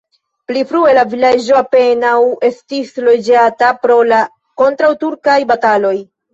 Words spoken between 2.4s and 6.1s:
estis loĝata pro la kontraŭturkaj bataloj.